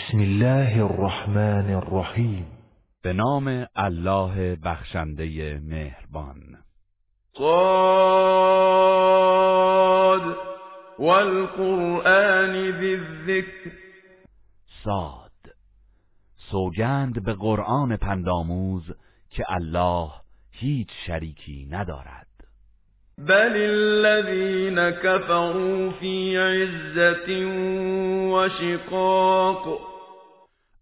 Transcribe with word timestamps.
بسم 0.00 0.18
الله 0.18 0.84
الرحمن 0.84 1.74
الرحیم. 1.74 2.46
به 3.02 3.12
نام 3.12 3.66
الله 3.76 4.56
بخشنده 4.56 5.58
مهربان. 5.58 6.36
صاد 7.32 7.96
والقرآن 10.98 12.52
ذی 12.80 12.94
الذکر. 12.94 13.72
صاد. 14.84 15.30
سوگند 16.36 17.24
به 17.24 17.32
قرآن 17.34 17.96
پنداموز 17.96 18.92
که 19.30 19.44
الله 19.48 20.10
هیچ 20.50 20.88
شریکی 21.06 21.68
ندارد. 21.70 22.29
بل 23.28 23.52
الذين 23.56 24.90
كفروا 24.90 25.90
في 25.90 26.38
عزة 26.38 27.46
وشقاق. 28.32 29.80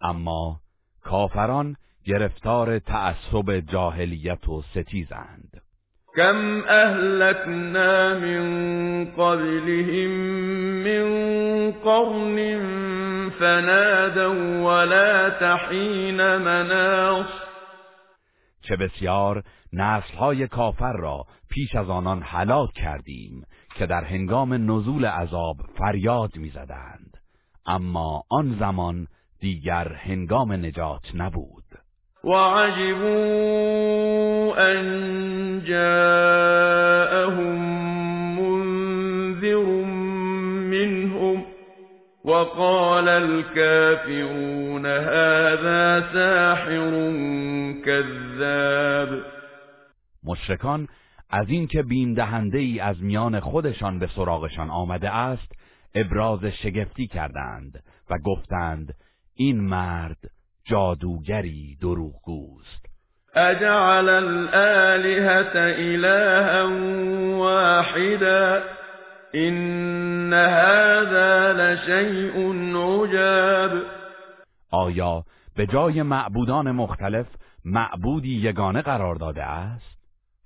اما 0.02 0.56
کافران 1.04 1.76
گرفتار 2.06 2.78
تعصب 2.78 3.50
جاهلیت 3.50 4.48
و 4.48 4.62
ستیزند. 4.62 5.62
كم 6.16 6.62
اهلكنا 6.68 8.18
من 8.18 9.04
قبلهم 9.04 10.10
من 10.84 11.04
قرن 11.72 12.60
فنادوا 13.30 14.64
ولا 14.64 15.30
تحين 15.30 16.36
مناص. 16.36 17.26
چه 18.62 18.76
بسیار 18.76 19.42
نسلهای 19.72 20.48
کافر 20.48 20.92
را 20.92 21.26
پیش 21.50 21.74
از 21.74 21.90
آنان 21.90 22.22
هلاک 22.24 22.72
کردیم 22.72 23.46
که 23.74 23.86
در 23.86 24.04
هنگام 24.04 24.54
نزول 24.54 25.04
عذاب 25.04 25.56
فریاد 25.78 26.36
می‌زدند. 26.36 27.16
اما 27.66 28.22
آن 28.30 28.56
زمان 28.60 29.06
دیگر 29.40 29.92
هنگام 29.92 30.52
نجات 30.52 31.14
نبود. 31.14 31.64
وعجبوا 32.24 33.48
أن 34.58 35.64
جاءهم 35.64 37.58
منذر 38.40 39.66
منهم 40.70 41.44
وقال 42.24 43.08
الكافرون 43.08 44.86
هذا 44.86 46.00
ساحر 46.12 46.90
كذاب. 47.84 49.08
مشرکان 50.24 50.88
از 51.30 51.46
اینکه 51.48 51.82
بیم 51.82 52.14
دهنده 52.14 52.58
ای 52.58 52.80
از 52.80 53.02
میان 53.02 53.40
خودشان 53.40 53.98
به 53.98 54.06
سراغشان 54.06 54.70
آمده 54.70 55.10
است 55.10 55.52
ابراز 55.94 56.44
شگفتی 56.44 57.06
کردند 57.06 57.82
و 58.10 58.18
گفتند 58.24 58.94
این 59.34 59.60
مرد 59.60 60.16
جادوگری 60.64 61.76
دروغگوست. 61.80 62.86
اجعل 63.34 64.08
الالهة 64.08 65.52
الها 65.54 66.68
واحدا 67.38 68.62
این 69.32 70.32
هذا 70.32 71.52
لشیء 71.52 72.52
عجاب. 72.76 73.70
آیا 74.70 75.24
به 75.56 75.66
جای 75.66 76.02
معبودان 76.02 76.70
مختلف 76.70 77.26
معبودی 77.64 78.34
یگانه 78.34 78.82
قرار 78.82 79.14
داده 79.14 79.42
است؟ 79.42 79.97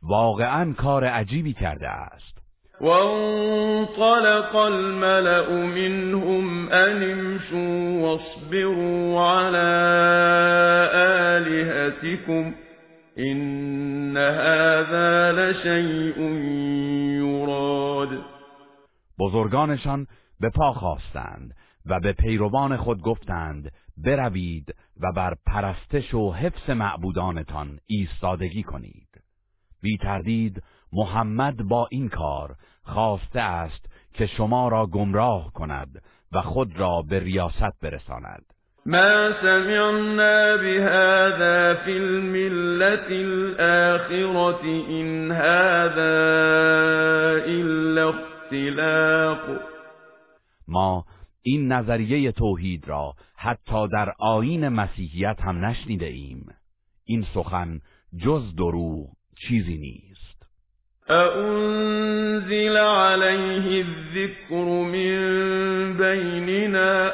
واقعا 0.03 0.73
کار 0.73 1.05
عجیبی 1.05 1.53
کرده 1.53 1.89
است. 1.89 2.43
وانطلق 2.81 4.57
الملأ 4.57 5.51
منهم 5.51 6.69
أن 6.69 7.03
امشوا 7.03 8.01
واصبروا 8.03 9.21
على 9.21 9.69
آلهتكم 11.37 12.55
إن 13.19 14.17
هذا 14.17 15.33
لشيء 15.33 16.19
يراد. 17.23 18.09
بزرگانشان 19.19 20.07
به 20.41 20.51
پا 20.51 20.73
خواستند 20.73 21.55
و 21.87 22.01
به 22.01 22.13
پیروان 22.13 22.77
خود 22.77 23.01
گفتند 23.01 23.73
بروید 23.97 24.75
و 25.01 25.13
بر 25.13 25.35
پرستش 25.47 26.15
و 26.15 26.33
حفظ 26.33 26.71
معبودانتان 26.71 27.79
ایستادگی 27.87 28.63
کنید. 28.63 29.02
بی 29.83 29.97
تردید 29.97 30.63
محمد 30.93 31.57
با 31.57 31.89
این 31.91 32.09
کار 32.09 32.55
خواسته 32.85 33.41
است 33.41 33.87
که 34.15 34.27
شما 34.27 34.69
را 34.69 34.87
گمراه 34.87 35.53
کند 35.53 36.03
و 36.33 36.43
خود 36.43 36.81
را 36.81 37.03
به 37.03 37.19
ریاست 37.19 37.81
برساند. 37.83 38.45
ما 38.87 39.33
سمعنا 39.43 40.57
بهذا 40.57 41.75
في 41.85 41.91
الملة 41.91 43.07
الآخرة 43.11 44.65
إن 44.91 45.33
هذا 45.33 46.15
إلا 47.47 48.09
اختلاق. 48.09 49.61
ما 50.69 51.05
این 51.43 51.73
نظریه 51.73 52.33
توحید 52.33 52.89
را 52.89 53.15
حتی 53.37 53.89
در 53.89 54.13
آین 54.19 54.69
مسیحیت 54.69 55.37
هم 55.41 55.65
نشنیده 55.65 56.07
ایم. 56.07 56.47
این 57.05 57.27
سخن 57.35 57.81
جز 58.19 58.55
دروغ 58.57 59.09
چیزی 59.49 59.77
نیست. 59.77 60.13
أأنزل 61.11 62.77
عليه 62.77 63.85
الذكر 63.85 64.65
من 64.65 65.17
بيننا 65.97 67.13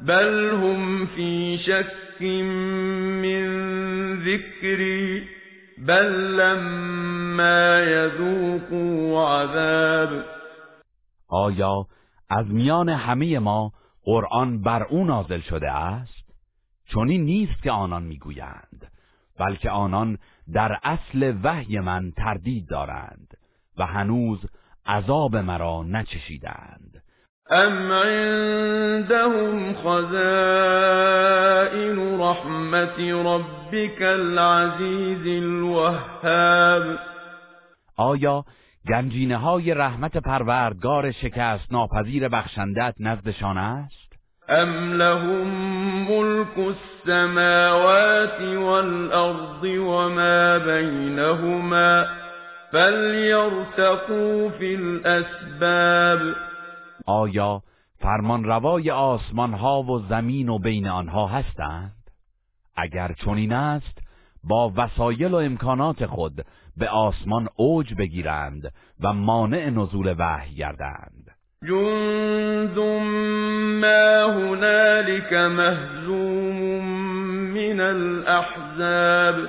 بل 0.00 0.50
هم 0.50 1.06
في 1.06 1.58
شك 1.58 2.22
من 3.22 3.44
ذكري 4.22 5.28
بل 5.78 6.36
لما 6.36 7.80
يذوقوا 7.80 9.28
عذاب 9.28 10.24
آیا 11.28 11.86
از 12.30 12.46
میان 12.50 12.88
همه 12.88 13.38
ما 13.38 13.72
قرآن 14.04 14.62
بر 14.62 14.82
او 14.82 15.04
نازل 15.04 15.40
شده 15.40 15.70
است؟ 15.70 16.24
چنین 16.94 17.24
نیست 17.24 17.62
که 17.62 17.70
آنان 17.70 18.02
می‌گویند 18.02 18.92
بلکه 19.38 19.70
آنان 19.70 20.18
در 20.52 20.78
اصل 20.82 21.34
وحی 21.42 21.80
من 21.80 22.12
تردید 22.16 22.68
دارند 22.68 23.36
و 23.78 23.86
هنوز 23.86 24.38
عذاب 24.86 25.36
مرا 25.36 25.82
نچشیدند. 25.82 27.02
ام 27.50 27.92
عندهم 27.92 29.74
خزائن 29.74 31.14
رحمت 32.20 32.98
ربك 32.98 34.02
العزیز 34.02 35.42
الوهاب. 35.42 36.98
آیا 37.96 38.44
گنجینه 38.88 39.36
های 39.36 39.74
رحمت 39.74 40.16
پروردگار 40.16 41.12
شکست 41.12 41.72
ناپذیر 41.72 42.28
بخشندت 42.28 42.94
نزدشان 43.00 43.58
است؟ 43.58 44.03
ام 44.48 44.94
لهم 44.94 45.48
ملك 46.10 46.58
السماوات 46.58 48.40
والأرض 48.40 49.64
وما 49.64 50.58
بينهما 50.58 52.06
فليرتقوا 52.72 54.48
في 54.48 54.74
الأسباب 54.74 56.34
آیا 57.06 57.62
فرمان 57.98 58.44
روای 58.44 58.90
آسمان 58.90 59.54
ها 59.54 59.82
و 59.82 59.98
زمین 60.08 60.48
و 60.48 60.58
بین 60.58 60.88
آنها 60.88 61.26
هستند؟ 61.26 62.10
اگر 62.76 63.12
چنین 63.12 63.52
است 63.52 63.98
با 64.44 64.72
وسایل 64.76 65.34
و 65.34 65.36
امکانات 65.36 66.06
خود 66.06 66.44
به 66.76 66.88
آسمان 66.88 67.48
اوج 67.56 67.94
بگیرند 67.94 68.72
و 69.00 69.12
مانع 69.12 69.70
نزول 69.70 70.14
وحی 70.18 70.54
گردند 70.54 71.23
جند 71.68 72.78
ما 73.80 74.24
هنالك 74.26 75.32
مهزوم 75.32 76.58
من 77.54 77.80
الاحزاب 77.80 79.48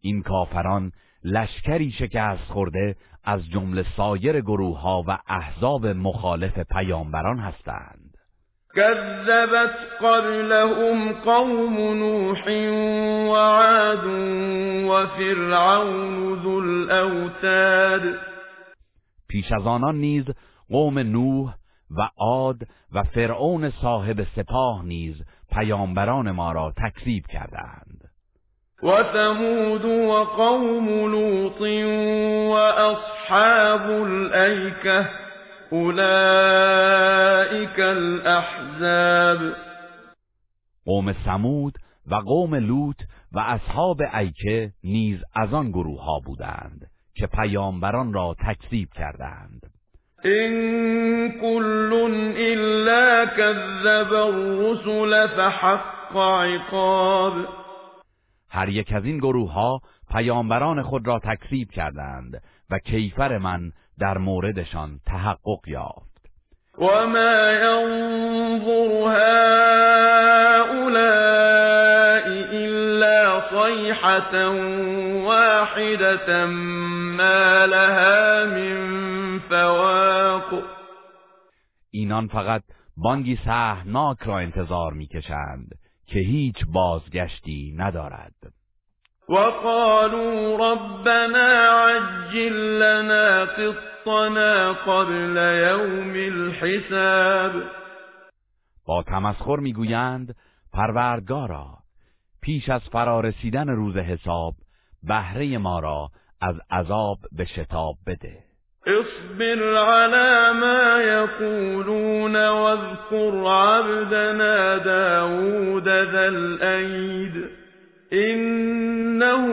این 0.00 0.22
کافران 0.22 0.92
لشکری 1.24 1.90
شکست 1.90 2.42
خورده 2.48 2.96
از 3.24 3.40
جمله 3.50 3.84
سایر 3.96 4.40
گروه 4.40 4.80
ها 4.80 5.04
و 5.08 5.18
احزاب 5.28 5.86
مخالف 5.86 6.58
پیامبران 6.58 7.38
هستند. 7.38 8.14
كذبت 8.74 9.74
قبلهم 10.02 11.12
قوم 11.12 11.74
نوح 11.78 12.48
وعاد 13.28 14.04
وفرعون 14.88 16.42
ذو 16.42 16.50
الاوتاد 16.50 18.18
پیش 19.28 19.52
از 19.52 19.66
آنان 19.66 19.94
نیز 19.94 20.24
قوم 20.70 20.98
نوح 20.98 21.54
و 21.90 22.08
عاد 22.16 22.62
و 22.92 23.02
فرعون 23.02 23.70
صاحب 23.70 24.26
سپاه 24.36 24.84
نیز 24.84 25.22
پیامبران 25.50 26.30
ما 26.30 26.52
را 26.52 26.72
تکذیب 26.76 27.26
کردند 27.26 28.10
و 28.82 29.02
ثمود 29.12 29.84
و 29.84 30.24
قوم 30.24 30.88
لوط 30.88 31.60
و 32.50 32.52
اصحاب 32.52 33.90
الایکه، 33.90 35.08
اولئیک 35.70 37.08
الاحزاب. 37.78 39.38
قوم 40.84 41.12
سمود 41.24 41.78
و 42.06 42.14
قوم 42.14 42.54
لوط 42.54 43.02
و 43.32 43.38
اصحاب 43.38 44.02
ایکه 44.14 44.72
نیز 44.84 45.20
از 45.34 45.54
آن 45.54 45.70
گروه 45.70 46.04
ها 46.04 46.20
بودند 46.26 46.90
که 47.14 47.26
پیامبران 47.26 48.12
را 48.12 48.36
تکذیب 48.38 48.88
کردند 48.94 49.77
این 50.24 51.40
کل 51.40 51.92
الا 52.36 53.26
کذب 53.26 54.12
الرسل 54.12 55.26
فحق 55.26 56.16
عقاب. 56.16 57.32
هر 58.50 58.68
یک 58.68 58.92
از 58.92 59.04
این 59.04 59.18
گروه 59.18 59.52
ها 59.52 59.80
پیامبران 60.12 60.82
خود 60.82 61.06
را 61.06 61.18
تکذیب 61.18 61.70
کردند 61.70 62.42
و 62.70 62.78
کیفر 62.78 63.38
من 63.38 63.72
در 63.98 64.18
موردشان 64.18 65.00
تحقق 65.06 65.60
یافت. 65.66 66.08
وما 66.78 67.50
ينظر 67.52 69.08
هؤلاء 69.18 70.68
إلا 72.52 73.40
صيحة 73.50 74.48
واحدة 75.24 76.46
ما 77.16 77.66
لها 77.66 78.46
من 78.46 79.17
فواق 79.38 80.62
اینان 81.90 82.28
فقط 82.28 82.62
بانگی 82.96 83.38
سهناک 83.44 84.18
را 84.22 84.38
انتظار 84.38 84.92
می‌کشند 84.92 85.68
که 86.06 86.18
هیچ 86.18 86.56
بازگشتی 86.72 87.74
ندارد. 87.76 88.34
وقالوا 89.28 90.56
ربنا 90.72 91.48
عجل 91.88 92.52
لنا 92.82 93.44
قطنا 93.44 94.72
قبل 94.72 95.36
يوم 95.36 96.12
الحساب. 96.12 97.62
با 98.86 99.02
تمسخر 99.02 99.56
می‌گویند 99.56 100.36
پروردگارا 100.72 101.78
پیش 102.42 102.68
از 102.68 102.80
فرارسیدن 102.92 103.68
روز 103.68 103.96
حساب 103.96 104.54
بهره 105.02 105.58
ما 105.58 105.80
را 105.80 106.08
از 106.40 106.54
عذاب 106.70 107.18
به 107.32 107.44
شتاب 107.44 107.94
بده. 108.06 108.47
اصبر 108.88 109.76
على 109.76 110.60
ما 110.60 111.02
يقولون 111.02 112.36
واذكر 112.36 113.46
عبدنا 113.46 114.78
داود 114.78 115.88
ذا 115.88 116.28
الأيد 116.28 117.44
إنه 118.12 119.44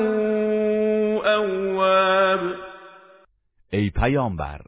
اواب 1.26 2.40
ای 3.70 3.90
پیامبر 3.90 4.62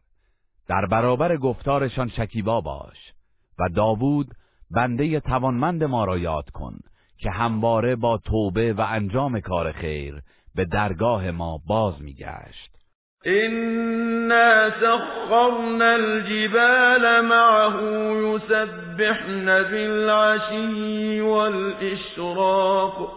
در 0.67 0.85
برابر 0.85 1.37
گفتارشان 1.37 2.09
شکیبا 2.09 2.61
باش 2.61 3.13
و 3.59 3.69
داوود 3.75 4.27
بنده 4.71 5.19
توانمند 5.19 5.83
ما 5.83 6.05
را 6.05 6.17
یاد 6.17 6.49
کن 6.49 6.79
که 7.17 7.31
همواره 7.31 7.95
با 7.95 8.17
توبه 8.17 8.73
و 8.73 8.85
انجام 8.89 9.39
کار 9.39 9.71
خیر 9.71 10.21
به 10.55 10.65
درگاه 10.65 11.31
ما 11.31 11.61
باز 11.67 12.01
میگشت. 12.01 12.76
إنا 13.25 14.69
سخرنا 14.69 15.95
الجبال 15.95 17.25
معه 17.25 17.81
يسبحن 18.17 19.45
بالعشي 19.45 21.21
والإشراق 21.21 23.09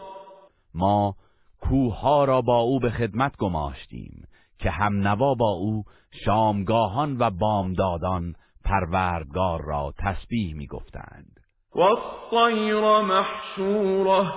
ما 0.74 1.14
کوه 1.60 2.26
را 2.26 2.40
با 2.40 2.58
او 2.58 2.80
به 2.80 2.90
خدمت 2.90 3.36
گماشتیم 3.36 4.28
که 4.58 4.70
هم 4.70 5.08
نوا 5.08 5.34
با 5.34 5.50
او 5.50 5.84
شامگاهان 6.24 7.16
و 7.18 7.30
بامدادان 7.30 8.34
پروردگار 8.64 9.64
را 9.64 9.92
تسبیح 9.98 10.54
می‌گفتند. 10.54 11.40
و 11.74 11.80
الطیر 11.80 13.00
محشوره 13.00 14.32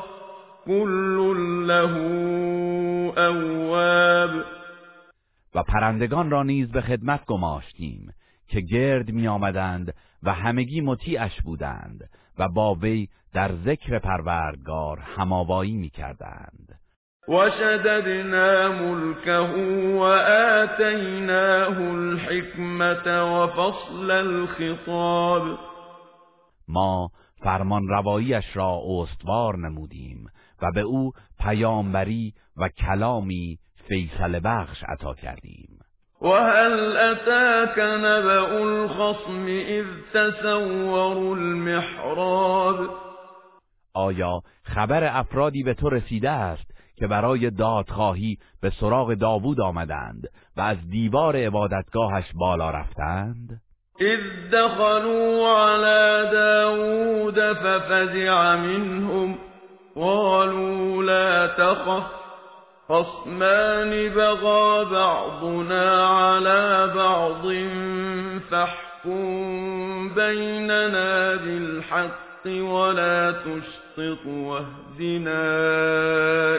كل 0.66 1.38
له 1.68 1.98
اواب 3.18 4.63
و 5.56 5.64
پرندگان 5.64 6.30
را 6.30 6.44
نیز 6.44 6.72
به 6.72 6.82
خدمت 6.82 7.26
گماشتیم 7.26 8.14
که 8.48 8.62
گرد 8.62 9.12
می 9.12 9.28
آمدند 9.28 9.94
و 10.24 10.34
همگی 10.34 10.82
مطیعش 10.82 11.42
بودند 11.42 12.10
و 12.38 12.50
با 12.50 12.76
وی 12.76 13.08
در 13.34 13.56
ذکر 13.56 14.00
پروردگار 14.00 15.00
هماوایی 15.00 15.78
می 15.78 15.90
کردند 15.90 16.80
وشددنا 17.28 18.72
ملكه 18.72 19.40
وآتيناه 19.98 21.78
الحكمة 21.78 23.22
وفصل 23.22 24.12
الخطاب 24.12 25.60
ما 26.68 27.10
فرمان 27.44 27.88
رواییش 27.88 28.46
را 28.56 28.82
استوار 28.86 29.58
نمودیم 29.58 30.28
و 30.62 30.72
به 30.72 30.82
او 30.82 31.12
پیامبری 31.40 32.34
و 32.58 32.70
کلامی 32.70 33.60
فیصل 33.88 34.40
بخش 34.40 34.84
عطا 34.90 35.14
کردیم. 35.14 35.80
وهل 36.22 36.98
أتاك 36.98 37.80
نبأ 37.80 38.58
الخصم 38.62 39.48
إذ 39.48 39.86
تسوروا 40.14 41.36
المحراب؟ 41.36 42.90
آیا 43.94 44.42
خبر 44.64 45.04
افرادی 45.04 45.64
به 45.64 45.74
تو 45.74 45.90
رسیده 45.90 46.30
است 46.30 46.72
که 46.96 47.08
برای 47.08 47.50
دادخواهی 47.50 48.38
به 48.62 48.70
سراغ 48.80 49.14
داوود 49.14 49.62
آمدند 49.62 50.28
و 50.58 50.62
از 50.62 50.78
دیوار 50.90 51.36
عبادتگاهش 51.36 52.26
بالا 52.36 52.70
رفتند؟ 52.70 53.62
اذ 54.00 54.52
دخلوا 54.52 55.60
على 55.60 56.32
داود 56.32 57.54
ففزع 57.54 58.56
منهم 58.56 59.38
قالوا 59.96 61.04
لا 61.04 61.48
تخف 61.48 62.23
خصمان 62.90 64.10
بغى 64.10 64.86
بعضنا 64.86 66.08
على 66.08 66.94
بعض 66.96 67.54
فاحكم 68.52 70.10
بيننا 70.16 71.36
بالحق 71.36 72.46
ولا 72.46 73.32
تشطط 73.32 74.26
واهدنا 74.26 75.44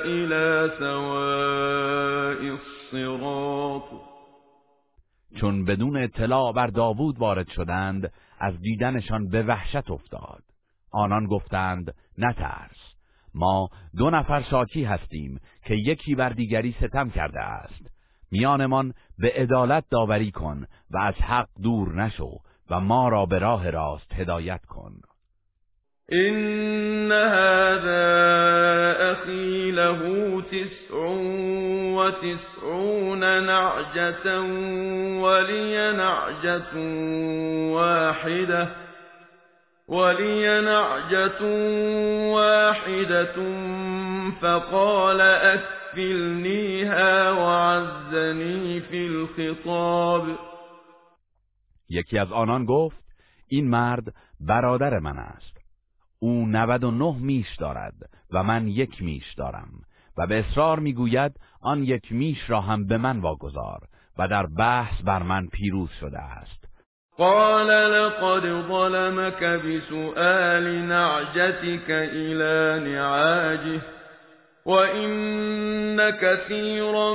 إلى 0.05 0.71
سواء 0.79 2.59
الصراط. 2.59 3.82
چون 5.41 5.65
بدون 5.65 5.97
اطلاع 5.97 6.53
بر 6.53 6.67
داوود 6.67 7.19
وارد 7.19 7.49
شدند 7.49 8.12
از 8.41 8.61
دیدنشان 8.61 9.29
به 9.29 9.43
وحشت 9.43 9.91
افتاد. 9.91 10.43
آنان 10.93 11.27
گفتند 11.27 11.94
نترس. 12.19 12.94
ما 13.35 13.69
دو 13.99 14.11
نفر 14.11 14.43
شاکی 14.43 14.85
هستیم 14.85 15.41
که 15.65 15.75
یکی 15.75 16.15
بر 16.15 16.29
دیگری 16.29 16.77
ستم 16.81 17.11
کرده 17.11 17.41
است. 17.41 17.91
میانمان 18.31 18.94
به 19.19 19.32
عدالت 19.37 19.85
داوری 19.91 20.31
کن 20.31 20.67
و 20.91 20.99
از 20.99 21.15
حق 21.15 21.49
دور 21.63 21.94
نشو 21.94 22.39
و 22.70 22.81
ما 22.81 23.08
را 23.08 23.27
به 23.27 23.39
راه 23.39 23.70
راست 23.70 24.13
هدایت 24.13 24.65
کن. 24.65 24.93
این 26.08 27.13
هذا 27.13 27.94
اخی 29.11 29.70
له 29.70 30.43
تسع 30.43 30.94
و 31.97 32.11
تسعون 32.11 33.25
نعجة 33.25 34.39
ولی 35.23 35.75
نعجة 35.75 36.79
واحده 37.73 38.83
ولي 39.88 40.60
نعجة 40.60 41.43
واحدة 42.32 43.34
فقال 44.41 45.20
أكفلنيها 45.20 47.32
وعزني 47.32 48.81
في 48.81 49.06
الخطاب 49.06 50.38
یکی 51.91 52.19
از 52.19 52.32
آنان 52.32 52.64
گفت 52.64 53.05
این 53.48 53.70
مرد 53.70 54.14
برادر 54.41 54.98
من 54.98 55.19
است. 55.19 55.58
او 56.19 56.46
نود 56.46 56.84
و 56.84 56.91
نه 56.91 57.17
میش 57.20 57.56
دارد 57.56 57.94
و 58.31 58.43
من 58.43 58.69
یک 58.69 59.03
میش 59.03 59.34
دارم 59.34 59.69
و 60.19 60.26
به 60.26 60.38
اصرار 60.38 60.79
می‌گوید 60.79 61.32
آن 61.60 61.82
یک 61.82 62.12
میش 62.12 62.50
را 62.50 62.60
هم 62.60 62.86
به 62.86 62.98
من 62.98 63.20
واگذار 63.20 63.81
و 64.19 64.29
در 64.29 64.46
بحث 64.46 65.03
بر 65.03 65.22
من 65.22 65.46
پیروز 65.46 65.91
شده 66.00 66.19
است. 66.19 66.64
قال 67.19 67.69
لقد 67.93 68.47
ظلمك 68.69 69.44
بسؤال 69.44 70.89
نعجتك 70.89 71.91
إلى 71.91 72.91
نعاجه 72.91 73.81
وإن 74.65 76.11
كثيرا 76.11 77.15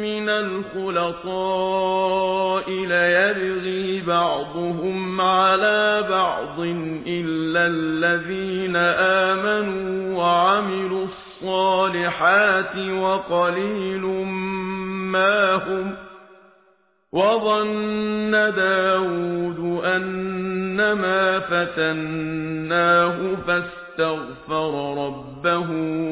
من 0.00 0.28
الخلطاء 0.28 1.50
ليبغي 2.70 4.02
بعضهم 4.06 5.20
على 5.20 6.06
بعض 6.10 6.60
إلا 7.06 7.66
الذين 7.66 8.76
آمنوا 9.36 10.18
وعملوا 10.18 11.06
الصالحات 11.06 12.76
وقليل 12.76 14.02
ما 15.12 15.54
هم 15.54 15.94
ۖ 16.06 16.09
وظن 17.12 18.30
داود 18.30 19.84
أنما 19.84 21.40
فتناه 21.40 23.36
فاستغفر 23.36 24.94
ربه 24.98 25.68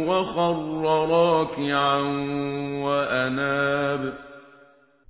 وخر 0.08 0.54
راكعا 0.82 2.02
واناب 2.82 4.12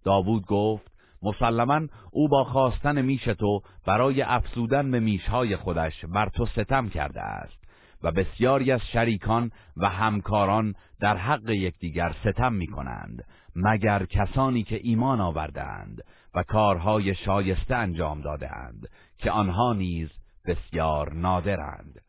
داوود 0.04 0.46
گفت 0.46 0.92
مسلما 1.22 1.80
او 2.12 2.28
با 2.28 2.44
خواستن 2.44 3.02
میش 3.02 3.24
تو 3.24 3.60
برای 3.86 4.22
افسودن 4.22 4.90
به 4.90 5.00
میشهای 5.00 5.56
خودش 5.56 6.04
بر 6.04 6.28
تو 6.28 6.46
ستم 6.46 6.88
کرده 6.88 7.20
است 7.20 7.58
و 8.02 8.12
بسیاری 8.12 8.72
از 8.72 8.80
شریکان 8.92 9.50
و 9.76 9.88
همکاران 9.88 10.74
در 11.00 11.16
حق 11.16 11.50
یکدیگر 11.50 12.14
ستم 12.24 12.52
می 12.52 12.66
کنند 12.66 13.24
مگر 13.60 14.06
کسانی 14.06 14.62
که 14.62 14.80
ایمان 14.82 15.20
آوردند 15.20 16.02
و 16.34 16.42
کارهای 16.42 17.14
شایسته 17.14 17.74
انجام 17.74 18.20
دادهاند 18.20 18.88
که 19.18 19.30
آنها 19.30 19.72
نیز 19.72 20.10
بسیار 20.46 21.14
نادرند. 21.14 22.00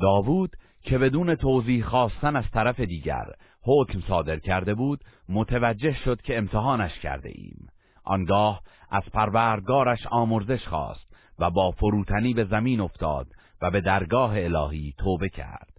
داوود 0.00 0.50
که 0.82 0.98
بدون 0.98 1.34
توضیح 1.34 1.84
خواستن 1.84 2.36
از 2.36 2.44
طرف 2.50 2.80
دیگر 2.80 3.24
حکم 3.62 4.00
صادر 4.08 4.38
کرده 4.38 4.74
بود 4.74 5.00
متوجه 5.28 5.92
شد 6.04 6.22
که 6.22 6.38
امتحانش 6.38 6.98
کرده 6.98 7.28
ایم. 7.34 7.66
آنگاه 8.04 8.62
از 8.90 9.02
پروردگارش 9.12 10.06
آمرزش 10.10 10.68
خواست 10.68 11.06
و 11.38 11.50
با 11.50 11.70
فروتنی 11.70 12.34
به 12.34 12.44
زمین 12.44 12.80
افتاد 12.80 13.26
و 13.62 13.70
به 13.70 13.80
درگاه 13.80 14.44
الهی 14.44 14.94
توبه 14.98 15.28
کرد. 15.28 15.72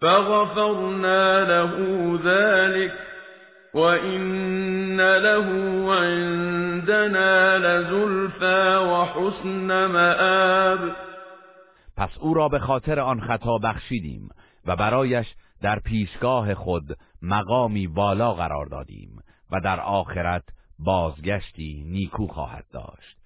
فغفرنا 0.00 1.38
له 1.38 2.22
ذلك 2.22 3.15
وإن 3.76 5.00
له 5.00 5.46
عندنا 5.94 7.58
لزلفا 7.58 8.78
وحسن 8.78 9.86
مآب. 9.86 10.96
پس 11.96 12.10
او 12.20 12.34
را 12.34 12.48
به 12.48 12.58
خاطر 12.58 13.00
آن 13.00 13.20
خطا 13.20 13.58
بخشیدیم 13.58 14.28
و 14.66 14.76
برایش 14.76 15.26
در 15.62 15.78
پیشگاه 15.78 16.54
خود 16.54 16.96
مقامی 17.22 17.86
بالا 17.86 18.34
قرار 18.34 18.66
دادیم 18.66 19.18
و 19.50 19.60
در 19.60 19.80
آخرت 19.80 20.44
بازگشتی 20.78 21.84
نیکو 21.86 22.26
خواهد 22.26 22.64
داشت. 22.72 23.25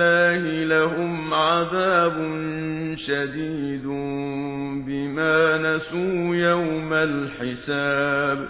الله 0.00 0.64
لهم 0.64 1.34
عذاب 1.34 2.16
شديد 2.96 3.84
بما 4.86 5.58
نسوا 5.58 6.36
يوم 6.36 6.92
الحساب. 6.92 8.48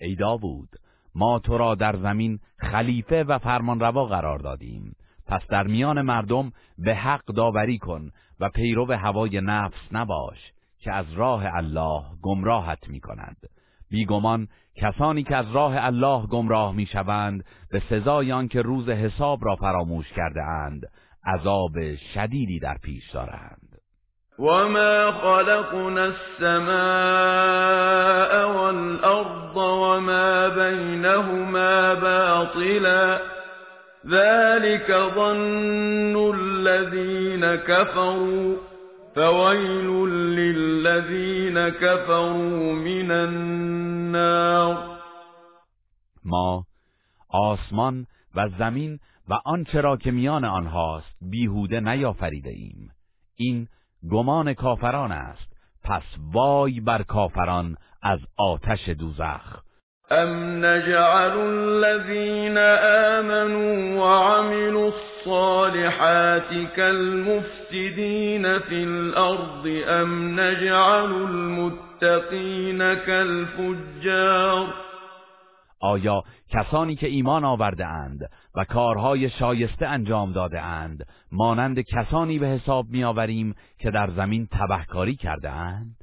ای 0.00 0.14
داوود 0.14 0.68
ما 1.14 1.38
تو 1.38 1.58
را 1.58 1.74
در 1.74 1.96
زمین 1.96 2.38
خلیفه 2.58 3.24
و 3.24 3.38
فرمانروا 3.38 4.04
قرار 4.04 4.38
دادیم. 4.38 4.96
پس 5.26 5.46
در 5.50 5.66
میان 5.66 6.02
مردم 6.02 6.52
به 6.78 6.94
حق 6.94 7.24
داوری 7.24 7.78
کن 7.78 8.10
و 8.40 8.48
پیرو 8.48 8.92
هوای 8.92 9.40
نفس 9.40 9.92
نباش 9.92 10.52
که 10.78 10.92
از 10.92 11.12
راه 11.12 11.44
الله 11.56 12.02
گمراهت 12.22 12.88
می 12.88 13.00
کند 13.00 13.36
بیگمان 13.90 14.48
کسانی 14.76 15.22
که 15.22 15.36
از 15.36 15.50
راه 15.52 15.74
الله 15.76 16.26
گمراه 16.26 16.74
می 16.74 16.86
شوند 16.86 17.44
به 17.70 17.82
سزای 17.90 18.32
آنکه 18.32 18.62
روز 18.62 18.88
حساب 18.88 19.38
را 19.42 19.56
فراموش 19.56 20.12
کرده 20.16 20.42
اند 20.42 20.82
عذاب 21.26 21.94
شدیدی 22.14 22.58
در 22.58 22.76
پیش 22.82 23.10
دارند. 23.10 23.70
وما 24.38 25.12
خلقنا 25.12 26.02
السماء 26.02 26.70
والأرض 28.56 29.56
وما 29.56 30.48
بينهما 30.48 31.94
باطلا 31.94 33.20
ذلك 34.06 34.92
ظن 35.14 36.16
الذين 36.34 37.56
كفروا 37.56 38.69
فويل 39.14 40.08
للذين 40.08 41.68
كفروا 41.68 42.72
من 42.72 43.10
النار. 43.10 45.00
ما 46.24 46.64
آسمان 47.28 48.06
و 48.34 48.48
زمین 48.58 48.98
و 49.28 49.34
آنچه 49.44 49.80
را 49.80 49.96
که 49.96 50.10
میان 50.10 50.44
آنهاست 50.44 51.16
بیهوده 51.20 51.80
نیافریده 51.80 52.50
ایم. 52.50 52.90
این 53.36 53.68
گمان 54.10 54.54
کافران 54.54 55.12
است. 55.12 55.52
پس 55.82 56.02
وای 56.32 56.80
بر 56.80 57.02
کافران 57.02 57.76
از 58.02 58.18
آتش 58.36 58.88
دوزخ. 58.88 59.62
ام 60.12 60.64
نجعل 60.64 61.38
الذين 61.38 62.58
آمنوا 63.18 63.98
وعملوا 64.00 64.90
الصالحات 64.90 66.66
كالمفسدين 66.76 68.58
في 68.58 68.84
الأرض 68.84 69.66
ام 69.88 70.40
نجعل 70.40 71.12
المتقين 71.12 72.94
كالفجار 72.94 74.74
آیا 75.82 76.22
کسانی 76.50 76.94
که 76.96 77.06
ایمان 77.06 77.44
آورده 77.44 77.86
اند 77.86 78.30
و 78.54 78.64
کارهای 78.64 79.30
شایسته 79.30 79.86
انجام 79.86 80.32
داده 80.32 80.60
اند 80.60 81.06
مانند 81.32 81.80
کسانی 81.80 82.38
به 82.38 82.46
حساب 82.46 82.86
میآوریم 82.88 83.54
که 83.78 83.90
در 83.90 84.10
زمین 84.10 84.48
تبهکاری 84.52 85.16
کرده 85.16 85.50
اند؟ 85.50 85.99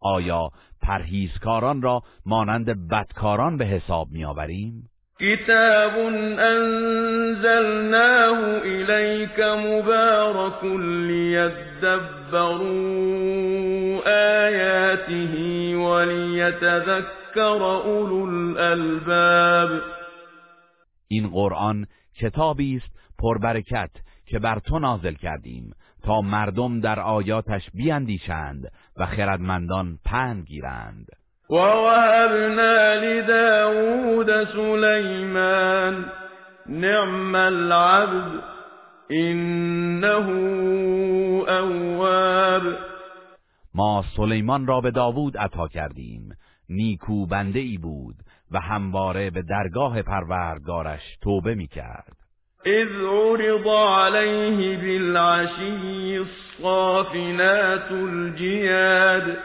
آیا 0.00 0.50
پرهیزکاران 0.82 1.82
را 1.82 2.02
مانند 2.26 2.88
بدکاران 2.88 3.56
به 3.56 3.64
حساب 3.64 4.08
میآوریم؟ 4.10 4.90
کتاب 5.20 5.92
انزلناه 6.38 8.38
الیک 8.64 9.40
مبارک 9.40 10.64
لیدبروا 11.08 12.58
آیاته 14.06 15.76
ولیتذکر 15.76 17.62
اولو 17.62 18.58
الالباب. 18.58 19.70
این 21.08 21.28
قرآن 21.28 21.86
کتابی 22.20 22.76
است 22.76 22.90
پربرکت 23.18 23.90
که 24.28 24.38
بر 24.38 24.58
تو 24.58 24.78
نازل 24.78 25.14
کردیم 25.14 25.74
تا 26.04 26.20
مردم 26.20 26.80
در 26.80 27.00
آیاتش 27.00 27.70
بیاندیشند 27.74 28.72
و 28.96 29.06
خردمندان 29.06 29.98
پند 30.04 30.44
گیرند. 30.44 31.06
و 31.50 31.54
وهبنا 31.54 32.94
لداود 32.94 34.44
سلیمان 34.44 36.04
نعم 36.66 37.34
العبد 37.34 38.42
انه 39.10 40.28
اواب 41.48 42.62
ما 43.74 44.04
سلیمان 44.16 44.66
را 44.66 44.80
به 44.80 44.90
داوود 44.90 45.38
عطا 45.38 45.68
کردیم. 45.68 46.28
نیکو 46.68 47.26
بنده 47.26 47.58
ای 47.58 47.78
بود 47.78 48.16
و 48.50 48.60
همواره 48.60 49.30
به 49.30 49.42
درگاه 49.42 50.02
پروردگارش 50.02 51.16
توبه 51.22 51.54
می 51.54 51.66
کرد 51.66 52.17
اذ 52.66 52.88
عرض 53.06 53.68
عليه 53.68 54.76
بالعشي 54.76 56.18
الصافنات 56.18 57.92
الجياد 57.92 59.38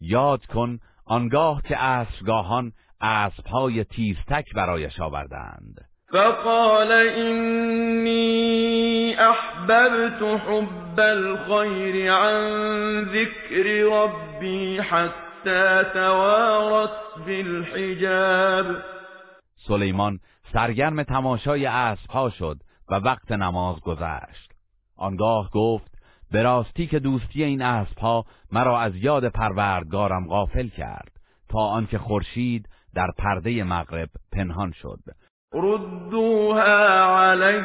یاد 0.00 0.46
کن 0.46 0.78
آنگاه 1.06 1.62
که 1.68 1.76
اسبگاهان 1.82 2.72
اسبهای 3.00 3.84
تیزتک 3.84 4.54
برایش 4.54 5.00
آوردند. 5.00 5.88
فقال 6.12 6.92
اینی 6.92 8.34
احببت 9.18 10.22
حب 10.22 11.00
الخير 11.00 12.12
عن 12.12 13.04
ذكر 13.04 13.84
ربي 13.84 14.82
حتى 14.82 15.84
توارت 15.94 16.90
بالحجاب 17.26 18.66
سلیمان 19.68 20.18
سرگرم 20.54 21.02
تماشای 21.02 21.66
اسبها 21.66 22.30
شد 22.30 22.56
و 22.90 22.94
وقت 22.94 23.32
نماز 23.32 23.80
گذشت. 23.80 24.52
آنگاه 24.96 25.50
گفت 25.50 25.94
به 26.30 26.42
راستی 26.42 26.86
که 26.86 26.98
دوستی 26.98 27.44
این 27.44 27.62
اسبها 27.62 28.24
مرا 28.52 28.80
از 28.80 28.96
یاد 28.96 29.28
پروردگارم 29.28 30.26
غافل 30.26 30.68
کرد 30.68 31.12
تا 31.48 31.58
آنکه 31.58 31.98
خورشید 31.98 32.68
در 32.94 33.10
پرده 33.18 33.64
مغرب 33.64 34.08
پنهان 34.32 34.72
شد. 34.72 35.00
ردوها 35.52 37.20
علی 37.20 37.62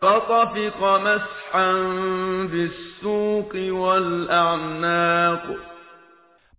فطفق 0.00 0.84
مسحا 0.84 1.72
بالسوق 2.46 3.74
والاعناق 3.80 5.40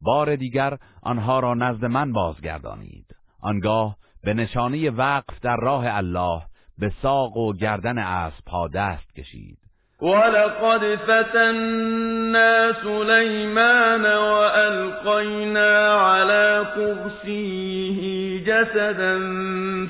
بار 0.01 0.35
دیگر 0.35 0.77
آنها 1.03 1.39
را 1.39 1.53
نزد 1.53 1.85
من 1.85 2.11
بازگردانید. 2.11 3.15
آنگاه 3.41 3.97
به 4.25 4.33
نشانی 4.33 4.89
وقف 4.89 5.39
در 5.41 5.57
راه 5.57 5.85
الله 5.87 6.41
به 6.77 6.91
ساق 7.01 7.37
و 7.37 7.53
گردن 7.53 7.97
اسبها 7.97 8.67
دست 8.67 9.15
کشید. 9.15 9.57
ولقد 10.01 10.95
فتنا 10.95 12.73
سليمان 12.83 14.05
وألقينا 14.05 16.01
على 16.01 16.65
كرسيه 16.75 18.39
جسدا 18.43 19.19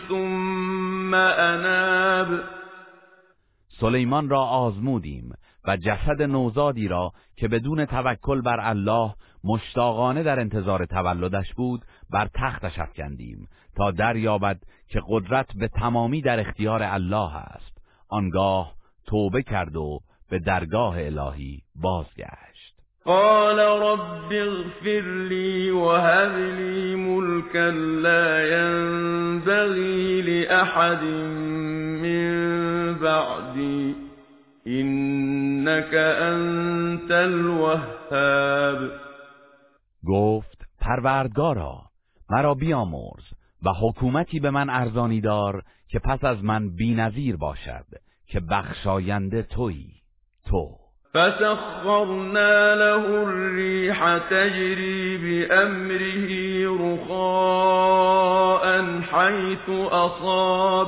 ثم 0.09 1.13
اناب. 1.13 2.27
سلیمان 3.79 4.29
را 4.29 4.41
آزمودیم. 4.41 5.33
و 5.67 5.77
جسد 5.77 6.21
نوزادی 6.21 6.87
را 6.87 7.11
که 7.37 7.47
بدون 7.47 7.85
توکل 7.85 8.41
بر 8.41 8.59
الله 8.59 9.13
مشتاقانه 9.43 10.23
در 10.23 10.39
انتظار 10.39 10.85
تولدش 10.85 11.53
بود 11.53 11.81
بر 12.09 12.29
تختش 12.33 12.79
افکندیم 12.79 13.47
تا 13.75 13.91
دریابد 13.91 14.59
که 14.87 15.01
قدرت 15.07 15.47
به 15.55 15.67
تمامی 15.67 16.21
در 16.21 16.39
اختیار 16.39 16.83
الله 16.83 17.35
است. 17.35 17.77
آنگاه 18.09 18.73
توبه 19.07 19.43
کرد 19.43 19.75
و 19.75 19.99
به 20.29 20.39
درگاه 20.39 20.95
الهی 20.99 21.61
بازگشت. 21.75 22.75
قال 23.05 23.59
رب 23.59 24.31
اغفر 24.31 25.27
لي 25.29 25.71
وهب 25.71 26.35
لي 26.37 26.95
ملكا 26.95 27.71
لا 28.01 28.47
ينبغي 28.47 30.21
لأحد 30.21 31.03
من 32.01 32.93
بعدي 32.93 34.04
إنك 34.67 35.93
أنت 35.93 37.11
الوهاب. 37.11 38.91
گفت 40.07 40.61
پروردگارا 40.81 41.81
مرا 42.29 42.53
بیامرز 42.53 43.23
و 43.63 43.69
حکومتی 43.81 44.39
به 44.39 44.49
من 44.49 44.69
ارزانی 44.69 45.21
دار 45.21 45.63
که 45.87 45.99
پس 45.99 46.23
از 46.23 46.43
من 46.43 46.75
بینظیر 46.75 47.35
باشد 47.35 47.85
که 48.27 48.39
بخشاینده 48.39 49.41
تویی. 49.41 49.93
تو. 50.45 50.77
فسخرنا 51.13 52.73
له 52.73 53.23
الريح 53.23 54.19
تجري 54.19 55.17
بأمره 55.17 56.67
رخاء 56.79 58.81
حيث 59.01 59.69
أصاب. 59.91 60.87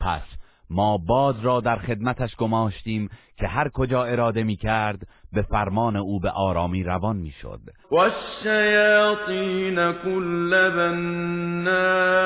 پس 0.00 0.33
ما 0.70 0.98
باد 0.98 1.44
را 1.44 1.60
در 1.60 1.76
خدمتش 1.76 2.36
گماشتیم 2.36 3.08
که 3.36 3.46
هر 3.46 3.68
کجا 3.68 4.04
اراده 4.04 4.42
می 4.42 4.56
کرد 4.56 5.06
به 5.32 5.42
فرمان 5.42 5.96
او 5.96 6.20
به 6.20 6.30
آرامی 6.30 6.82
روان 6.82 7.16
می 7.16 7.30
شد 7.30 7.60
و 7.90 7.96
الشیاطین 7.96 9.92
کل 9.92 10.70
بناء 10.70 12.24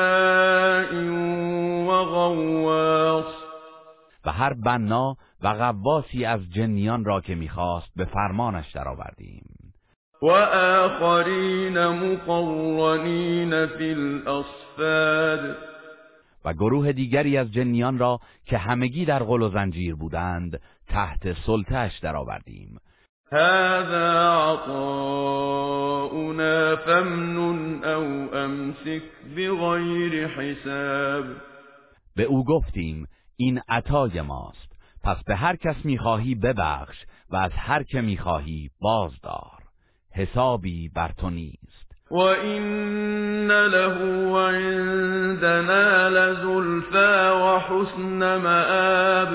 و 1.85 2.05
غواص 2.05 3.35
و 4.25 4.33
هر 4.33 4.55
بنا 4.55 5.17
و 5.43 5.55
غواسی 5.55 6.25
از 6.25 6.41
جنیان 6.51 7.05
را 7.05 7.21
که 7.21 7.35
می‌خواست 7.35 7.93
به 7.97 8.05
فرمانش 8.05 8.73
درآوردیم. 8.73 9.45
و 10.23 10.31
آخرین 10.31 11.79
مقرنین 11.87 13.67
فی 13.67 13.91
الاصفاد 13.91 15.57
و 16.45 16.53
گروه 16.53 16.93
دیگری 16.93 17.37
از 17.37 17.53
جنیان 17.53 17.99
را 17.99 18.21
که 18.47 18.59
همگی 18.59 19.05
در 19.05 19.23
غل 19.23 19.43
و 19.43 19.49
زنجیر 19.49 19.95
بودند 19.95 20.61
تحت 20.87 21.33
سلطهش 21.33 21.99
درآوردیم. 21.99 22.81
هذا 23.33 24.55
عطاؤنا 24.55 25.97
فمنن 26.77 27.85
او 27.85 28.35
امسک 28.35 29.03
بغیر 29.37 30.27
حساب. 30.27 31.25
به 32.17 32.23
او 32.23 32.45
گفتیم 32.45 33.07
این 33.37 33.61
عطای 33.69 34.21
ماست. 34.21 34.79
پس 35.05 35.25
به 35.27 35.37
هر 35.37 35.57
کس 35.57 35.85
می‌خواهی 35.85 36.35
ببخش 36.35 36.97
و 37.31 37.37
از 37.37 37.53
هر 37.53 37.83
که 37.83 38.01
می‌خواهی 38.01 38.71
بازدار. 38.81 39.59
حسابی 40.15 40.89
بر 40.89 41.13
تو 41.13 41.31
نیست. 41.31 41.88
و 42.11 42.17
این 42.17 43.51
له 43.51 44.39
عندنا 44.39 46.09
لزلفا 46.09 47.37
و 47.37 47.59
حسن 47.59 48.37
مآب. 48.37 49.29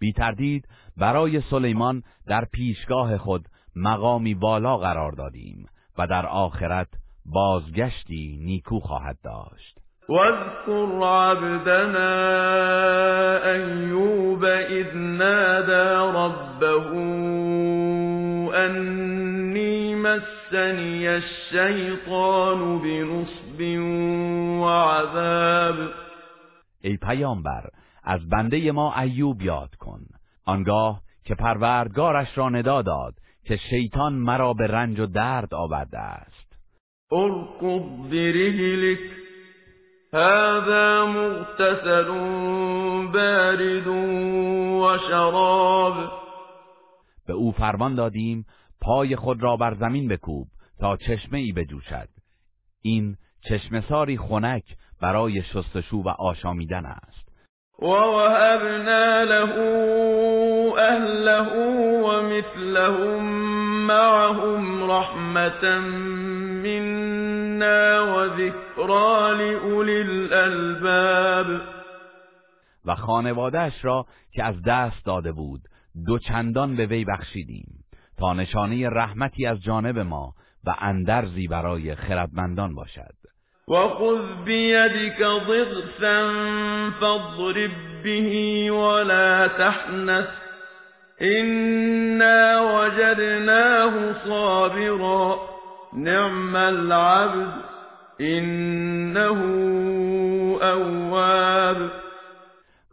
بی 0.00 0.12
تردید 0.12 0.68
برای 0.96 1.40
سلیمان 1.40 2.02
در 2.26 2.44
پیشگاه 2.52 3.18
خود 3.18 3.44
مقامی 3.76 4.34
بالا 4.34 4.76
قرار 4.76 5.12
دادیم 5.12 5.66
و 5.98 6.06
در 6.06 6.26
آخرت 6.26 6.88
بازگشتی 7.26 8.38
نیکو 8.42 8.80
خواهد 8.80 9.18
داشت. 9.24 9.78
واذكر 10.08 11.04
عبدنا 11.04 12.10
أيوب 13.52 14.44
إذ 14.44 14.96
نادى 14.96 16.18
ربه 16.18 16.90
مسني 20.54 21.08
الشيطان 21.08 22.78
بنصب 22.78 23.60
وعذاب. 24.60 25.90
ای 26.80 26.96
پیامبر 26.96 27.70
از 28.04 28.28
بنده 28.28 28.72
ما 28.72 29.00
ایوب 29.00 29.42
یاد 29.42 29.74
کن. 29.74 30.00
آنگاه 30.46 31.00
که 31.24 31.34
پروردگارش 31.34 32.38
را 32.38 32.48
ندا 32.48 32.82
داد 32.82 33.14
که 33.44 33.56
شیطان 33.56 34.12
مرا 34.12 34.52
به 34.52 34.66
رنج 34.66 35.00
و 35.00 35.06
درد 35.06 35.54
آورده 35.54 35.98
است. 35.98 36.52
ارکض 37.12 38.10
برجلک 38.10 38.98
هذا 40.12 41.06
مغتسل 41.06 42.08
بارد 43.12 43.86
و 43.86 44.98
شراب. 45.08 45.94
به 47.26 47.32
او 47.32 47.52
فرمان 47.52 47.94
دادیم 47.94 48.46
پای 48.84 49.16
خود 49.16 49.42
را 49.42 49.56
بر 49.56 49.74
زمین 49.74 50.08
بکوب 50.08 50.48
تا 50.80 50.96
چشمه 50.96 51.38
ای 51.38 51.52
بجوشد. 51.52 52.08
این 52.82 53.16
چشمساری 53.48 54.16
خنک 54.16 54.64
برای 55.00 55.42
شستشو 55.42 55.96
و 55.96 56.08
آشامیدن 56.08 56.86
است. 56.86 57.28
و 57.82 57.86
وهبنا 57.86 59.22
له 59.22 59.58
اهله 60.78 61.48
و 62.02 62.22
مثلهم 62.22 63.22
معهم 63.86 64.90
رحمتا 64.90 65.80
منا 66.64 68.16
و 68.16 68.28
ذکرا 68.36 69.32
لأولی 69.32 70.00
الالباب 70.00 71.60
و 72.84 72.94
خانوادهش 72.94 73.84
را 73.84 74.06
که 74.32 74.44
از 74.44 74.62
دست 74.66 75.06
داده 75.06 75.32
بود 75.32 75.60
دو 76.06 76.18
چندان 76.18 76.76
به 76.76 76.86
وی 76.86 77.04
بخشیدیم. 77.04 77.73
تا 78.18 78.32
نشانه 78.32 78.88
رحمتی 78.88 79.46
از 79.46 79.62
جانب 79.62 79.98
ما 79.98 80.34
و 80.64 80.74
اندرزی 80.78 81.48
برای 81.48 81.94
خردمندان 81.94 82.74
باشد. 82.74 83.14
وخذ 83.68 84.44
بيدك 84.44 85.18
ضغثا 85.46 86.30
فاضرب 87.00 87.70
به 88.02 88.70
ولا 88.70 89.48
تحنث 89.48 90.26
إنا 91.22 92.60
وجدناه 92.60 94.24
صابرا 94.28 95.38
نعم 95.92 96.56
العبد 96.56 97.52
إنه 98.20 99.28
اواب 100.62 101.76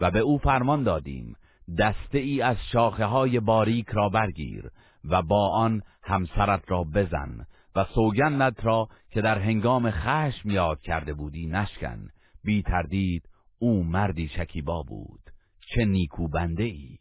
و 0.01 0.11
به 0.11 0.19
او 0.19 0.37
فرمان 0.37 0.83
دادیم 0.83 1.35
دسته 1.79 2.17
ای 2.17 2.41
از 2.41 2.57
شاخه 2.71 3.05
های 3.05 3.39
باریک 3.39 3.89
را 3.89 4.09
برگیر 4.09 4.63
و 5.09 5.21
با 5.21 5.49
آن 5.49 5.81
همسرت 6.03 6.63
را 6.67 6.83
بزن 6.83 7.45
و 7.75 7.85
سوگندت 7.95 8.65
را 8.65 8.87
که 9.11 9.21
در 9.21 9.39
هنگام 9.39 9.91
خشم 9.91 10.49
یاد 10.49 10.81
کرده 10.81 11.13
بودی 11.13 11.47
نشکن. 11.47 12.09
بی 12.43 12.61
تردید 12.61 13.23
او 13.59 13.83
مردی 13.83 14.27
شکیبا 14.27 14.83
بود. 14.83 15.21
چه 15.75 15.85
نیکو 15.85 16.27
بنده 16.27 16.63
ای. 16.63 16.97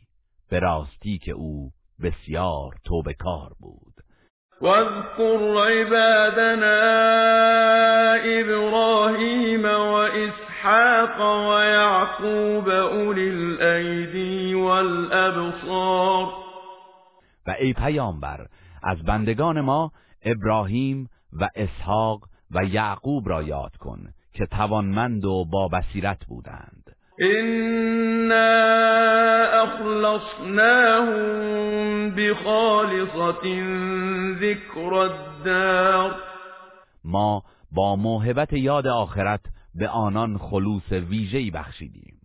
به 0.51 0.59
راستی 0.59 1.19
که 1.19 1.33
او 1.33 1.71
بسیار 2.03 2.75
توبه 2.85 3.15
کار 3.15 3.53
بود. 3.61 3.95
واذكر 4.61 5.71
عبادنا 5.71 6.81
ابراهیم 8.25 9.65
و 9.65 9.95
اسحاق 9.95 11.21
و 11.21 11.65
یعقوب 11.65 12.69
اولی 12.69 13.31
الایدی 13.31 14.55
والابصار. 14.55 16.40
و 17.51 17.55
ای 17.61 17.73
پیامبر 17.73 18.47
از 18.83 19.03
بندگان 19.03 19.61
ما 19.61 19.93
ابراهیم 20.23 21.09
و 21.33 21.49
اسحاق 21.55 22.21
و 22.51 22.65
یعقوب 22.65 23.29
را 23.29 23.43
یاد 23.43 23.77
کن 23.77 24.09
که 24.33 24.47
توانمند 24.47 25.25
و 25.25 25.45
با 25.45 25.69
بصیرت 25.69 26.25
بودند. 26.27 26.97
إنا 27.21 28.71
أخلصناهم 29.63 31.11
بخالصة 32.11 33.65
ذكر 34.41 34.95
الدار. 34.95 36.15
ما 37.05 37.43
با 37.73 37.97
موهبت 37.97 38.53
یاد 38.53 38.87
آخرت 38.87 39.41
به 39.75 39.89
آنان 39.89 40.39
خلوص 40.39 40.93
ویژه‌ای 40.93 41.51
بخشیدیم. 41.51 42.20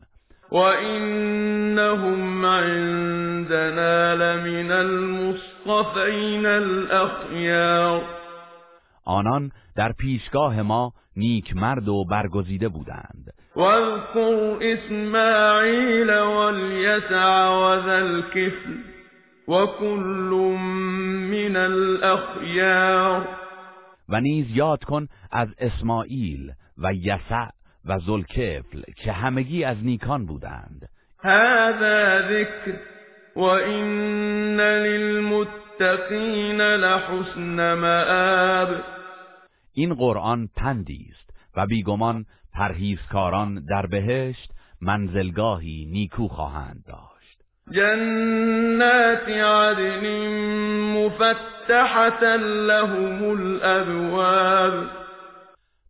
وإنهم 0.55 2.45
عندنا 2.45 4.15
لمن 4.15 4.71
المصطفین 4.71 6.45
الأخیار 6.45 8.01
آنان 9.05 9.51
در 9.75 9.91
پیشگاه 9.91 10.61
ما 10.61 10.93
نیک 11.15 11.55
مرد 11.55 11.87
و 11.87 12.05
برگزیده 12.05 12.69
بودند. 12.69 13.33
واذكر 13.55 14.57
إسماعيل 14.61 16.09
واليسع 16.19 17.49
وذا 17.49 17.97
الكفل 17.97 18.77
وكل 19.47 20.57
من 21.31 21.55
الأخيار 21.55 23.27
و 24.09 24.21
نیز 24.21 24.45
یاد 24.57 24.83
کن 24.83 25.07
از 25.31 25.47
اسماعیل 25.59 26.51
و 26.77 26.93
یسع 26.93 27.47
و 27.85 27.99
زلکفل 27.99 28.81
که 28.95 29.11
همگی 29.11 29.63
از 29.63 29.77
نیکان 29.83 30.25
بودند. 30.25 30.89
هذا 31.19 32.21
ذكر 32.21 32.73
وإن 33.35 34.59
للمتقين 34.59 36.61
لحسن 36.61 37.73
مآب. 37.73 38.69
این 39.73 39.93
قرآن 39.93 40.49
پندی 40.55 41.07
است 41.11 41.29
و 41.55 41.65
بیگمان 41.65 42.25
پرهیزکاران 42.53 43.65
در 43.69 43.85
بهشت 43.85 44.51
منزلگاهی 44.81 45.87
نیکو 45.91 46.27
خواهند 46.27 46.83
داشت. 46.87 47.41
جنات 47.71 49.29
عدن 49.29 50.27
مفتحة 50.97 52.37
لهم 52.37 53.23
الأبواب. 53.23 54.87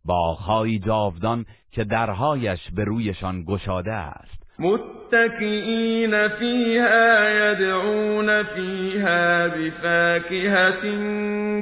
باغهایی 0.04 0.78
جاودان 0.78 1.46
که 1.76 1.84
درهایش 1.84 2.60
به 2.76 2.84
رویشان 2.84 3.44
گشاده 3.44 3.92
است. 3.92 4.46
متكئين 4.58 6.28
فيها 6.28 7.30
يدعون 7.30 8.42
فيها 8.42 9.48
بفاكهة 9.48 10.82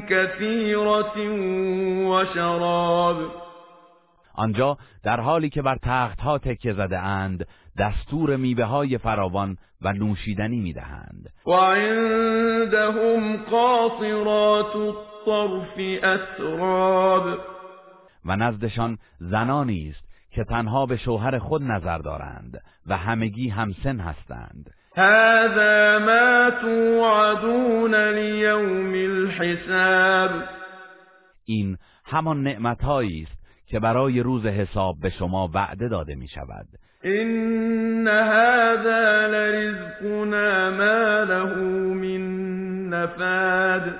كثيرة 0.08 1.30
وشراب 2.08 3.16
آنجا 4.34 4.76
در 5.04 5.20
حالی 5.20 5.50
که 5.50 5.62
بر 5.62 5.76
تختها 5.82 6.38
تکیه 6.38 6.72
زده 6.72 6.98
اند 6.98 7.46
دستور 7.78 8.36
میوه 8.36 8.64
های 8.64 8.98
فراوان 8.98 9.56
و 9.82 9.92
نوشیدنی 9.92 10.60
می‌دهند. 10.60 11.28
وعندهم 11.46 13.36
قاصرات 13.36 14.76
الطرف 14.76 16.04
أتراب 16.04 17.38
و 18.24 18.36
نزدشان 18.36 18.98
زنانی 19.20 19.88
است 19.90 20.03
که 20.34 20.44
تنها 20.44 20.86
به 20.86 20.96
شوهر 20.96 21.38
خود 21.38 21.62
نظر 21.62 21.98
دارند 21.98 22.60
و 22.86 22.96
همگی 22.96 23.48
همسن 23.48 24.00
هستند. 24.00 24.70
هذا 24.96 25.98
ما 25.98 26.50
توعدون 26.50 27.94
لیوم 27.94 28.92
الحساب. 28.92 30.30
این 31.44 31.78
همان 32.04 32.42
نعمتهایی 32.42 33.22
است 33.22 33.44
که 33.66 33.80
برای 33.80 34.20
روز 34.20 34.46
حساب 34.46 35.00
به 35.00 35.10
شما 35.10 35.50
وعده 35.54 35.88
داده 35.88 36.14
می 36.14 36.28
شود 36.28 36.66
إن 37.04 38.08
هذا 38.08 39.26
لرزقنا 39.26 40.70
ما 40.70 41.24
له 41.24 41.56
من 41.94 42.88
نفاد. 42.88 43.94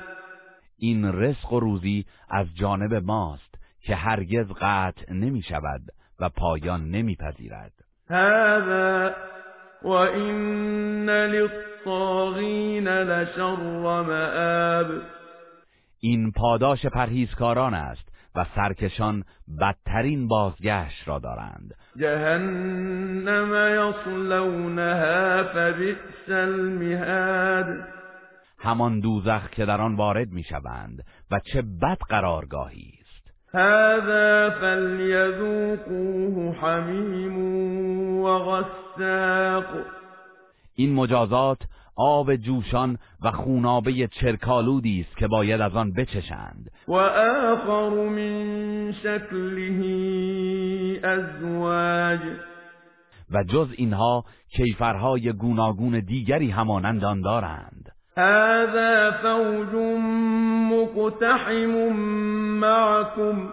این 0.79 1.13
رزق 1.13 1.53
و 1.53 1.61
روزی 1.61 2.07
از 2.31 2.47
جانب 2.55 2.95
ماست 2.95 3.55
که 3.81 3.95
هرگز 3.95 4.47
قطع 4.61 5.13
نمی 5.13 5.43
شود 5.43 5.83
و 6.21 6.29
پایان 6.29 6.91
نمی 6.91 7.17
پذیرد 7.17 7.73
هذا 8.11 9.15
وإن 9.83 11.11
للطاغين 11.11 12.89
لشر 12.89 13.57
مآب. 14.03 15.03
این 16.01 16.33
پاداش 16.33 16.87
پرهیزکاران 16.87 17.75
است 17.75 18.09
و 18.35 18.47
سرکشان 18.57 19.25
بدترین 19.61 20.29
بازگشت 20.29 21.09
را 21.09 21.19
دارند. 21.19 21.75
جهنم 21.97 23.53
یصلونها 23.55 25.45
فبئس 25.45 26.29
المهاد. 26.29 27.89
همان 28.59 29.01
دوزخ 29.01 29.51
که 29.51 29.65
در 29.67 29.81
آن 29.81 29.97
وارد 29.97 30.29
می‌شوند 30.29 31.05
و 31.31 31.41
چه 31.53 31.63
بد 31.63 31.99
قرارگاهی 32.09 32.93
است 33.01 33.04
هذا 33.55 34.51
فليذوقوه 34.61 36.55
حمیم 36.55 37.39
وغساق. 38.23 39.65
این 40.75 40.95
مجازات 40.95 41.59
آب 41.97 42.37
جوشان 42.37 42.99
و 43.23 43.31
خونابه 43.31 44.07
چرکالودی 44.07 45.01
است 45.01 45.17
که 45.17 45.27
باید 45.27 45.61
از 45.61 45.77
آن 45.77 45.93
بچشند. 45.93 46.71
و 46.89 46.93
آخر 46.93 47.91
من 47.91 48.93
شکله 48.93 49.81
ازواج. 51.09 52.21
و 53.31 53.45
جز 53.45 53.69
اینها 53.77 54.25
کیفرهای 54.57 55.33
گوناگون 55.33 56.01
دیگری 56.01 56.51
همانند 56.51 57.05
آن 57.05 57.21
دارند. 57.21 57.84
هذا 58.17 59.11
فوج 59.11 59.75
مقتحم 60.73 61.93
معكم 62.61 63.49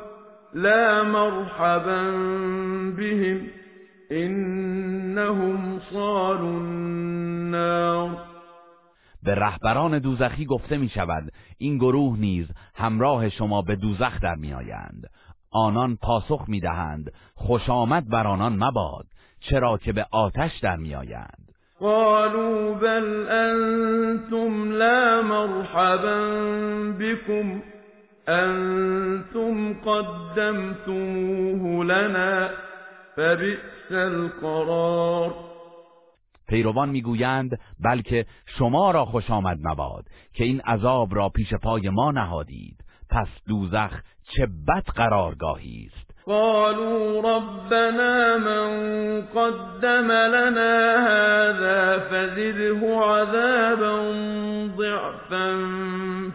لا 0.54 1.04
مرحبا 1.04 2.12
بهم 2.98 3.48
انهم 4.12 5.80
صالوا 5.94 6.58
النار 6.58 8.18
به 9.24 9.36
رهبران 9.36 10.00
دوزخی 10.00 10.46
گفته 10.46 10.78
می 10.78 10.90
شود 10.90 11.32
این 11.58 11.78
گروه 11.78 12.20
نیز 12.20 12.48
همراه 12.76 13.30
شما 13.30 13.62
به 13.62 13.76
دوزخ 13.76 14.22
در 14.22 14.36
می 14.36 14.54
آیند. 14.54 15.08
آنان 15.52 15.98
پاسخ 16.02 16.46
می 16.48 16.60
دهند 16.60 17.12
خوش 17.36 17.70
آمد 17.70 18.10
بر 18.10 18.28
آنان 18.28 18.64
مباد 18.64 19.06
چرا 19.40 19.78
که 19.78 19.94
به 19.94 20.06
آتش 20.12 20.60
در 20.60 20.76
می 20.76 20.96
آیند 20.96 21.41
قالوا 21.82 22.74
بل 22.74 23.30
انتم 23.30 24.72
لا 24.72 25.22
مرحبا 25.22 26.30
بكم. 27.00 27.62
انتم 28.28 29.74
قدمتموه 29.74 31.86
لنا 31.86 32.50
فبئس 33.16 33.92
القرار. 33.92 35.34
پیروان 36.48 36.90
می‌گویند 36.90 37.60
بلکه 37.80 38.26
شما 38.46 38.92
را 38.92 39.06
خوش 39.06 39.30
آمد 39.30 39.58
مباد 39.64 40.06
که 40.34 40.44
این 40.44 40.62
عذاب 40.62 41.16
را 41.16 41.30
پیش 41.30 41.54
پای 41.54 41.90
ما 41.90 42.12
نهادید. 42.12 42.78
پس 43.10 43.28
دوزخ 43.48 44.02
چه 44.24 44.48
بد 44.68 44.84
قرارگاهی 44.96 45.90
است. 45.94 46.11
قالوا 46.26 47.22
ربنا 47.22 48.38
من 48.38 49.22
قدم 49.22 50.12
لنا 50.12 50.98
هذا 51.08 52.00
فزده 52.00 52.82
عذابا 53.04 53.96
ضعفا 54.78 55.58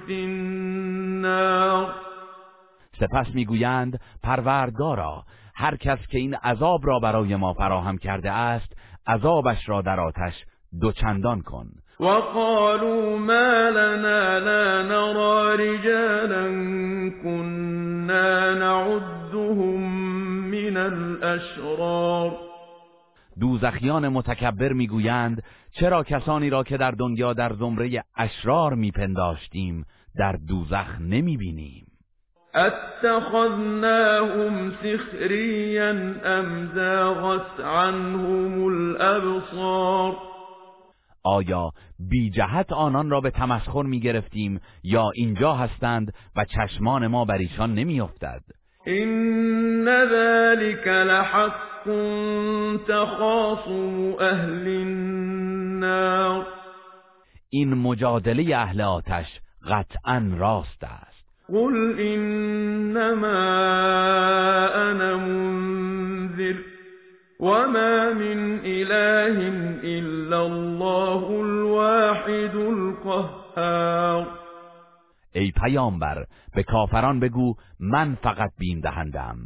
في 0.07 0.25
النار. 0.25 1.95
سپس 3.01 3.27
می‌گویند 3.35 4.01
پروردگارا 4.23 5.25
هر 5.55 5.77
کس 5.77 5.99
که 6.11 6.19
این 6.19 6.35
عذاب 6.35 6.81
را 6.85 6.99
برای 6.99 7.37
ما 7.37 7.53
فراهم 7.53 7.99
کرده 7.99 8.31
است 8.31 8.73
عذابش 9.07 9.69
را 9.69 9.83
در 9.83 10.01
آتش 10.01 10.35
دوچندان 10.81 11.43
کن. 11.43 11.67
وقالوا 12.01 13.19
ما 13.19 13.69
لنا 13.69 14.39
لا 14.39 14.83
نرى 14.83 15.57
رجالا 15.57 16.45
كنا 17.23 18.55
نعدهم 18.55 19.16
الاشرار 21.23 22.39
دوزخیان 23.41 24.09
متکبر 24.09 24.73
می‌گویند 24.73 25.43
چرا 25.73 26.03
کسانی 26.05 26.51
را 26.51 26.63
که 26.63 26.77
در 26.77 26.91
دنیا 26.91 27.33
در 27.33 27.53
زمره 27.53 28.05
اشرار 28.17 28.75
میپنداشتیم 28.75 29.85
در 30.17 30.33
دوزخ 30.49 31.01
نمی‌بینیم؟ 31.01 31.87
اتخذناهم 32.55 33.91
سخريا 34.71 35.91
ام 36.25 36.71
زاغت 36.75 37.61
عنهم 37.61 38.65
الابصار 38.65 40.17
آیا 41.25 41.71
بی 41.99 42.31
جهت 42.31 42.73
آنان 42.73 43.11
را 43.11 43.21
به 43.21 43.31
تمسخر 43.31 43.83
می 43.83 44.01
گرفتیم 44.01 44.61
یا 44.83 45.11
اینجا 45.15 45.55
هستند 45.55 46.13
و 46.37 46.45
چشمان 46.45 47.07
ما 47.07 47.25
بر 47.25 47.39
ایشان 47.39 47.75
نمی 47.75 48.01
افتد 48.01 48.43
این 48.87 49.89
ذلك 49.89 50.89
لحق 50.89 51.85
تخاصم 52.89 54.15
اهل 54.21 54.67
النار. 54.69 56.47
این 57.51 57.75
مجادله 57.75 58.57
اهل 58.57 58.81
آتش 58.81 59.41
قطعا 59.65 60.37
راست 60.39 60.85
است. 60.85 61.27
قل 61.49 62.01
انما 62.01 63.37
انا 64.75 65.17
منذر 65.17 66.55
وما 67.41 68.13
من 68.13 68.61
اله 68.65 69.53
الا 69.85 70.47
الله 70.47 71.41
الواحد 71.41 72.57
القهار. 72.57 74.06
ای 75.39 75.51
پیامبر 75.51 76.27
به 76.55 76.63
کافران 76.63 77.21
بگو 77.21 77.55
من 77.81 78.15
فقط 78.15 78.51
بیم 78.59 78.81
دهندم 78.81 79.37